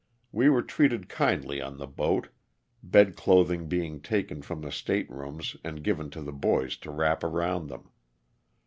We 0.31 0.49
were 0.49 0.63
treated 0.63 1.09
kindly 1.09 1.61
on 1.61 1.77
the 1.77 1.85
boat, 1.85 2.29
bed 2.81 3.15
clothing 3.15 3.67
being 3.69 4.01
taken 4.01 4.41
from 4.41 4.61
the 4.61 4.71
state 4.71 5.07
rooms 5.11 5.55
and 5.63 5.83
given 5.83 6.09
to 6.09 6.23
the 6.23 6.33
boys 6.33 6.75
to 6.77 6.89
wrap 6.89 7.23
around 7.23 7.67
them. 7.67 7.87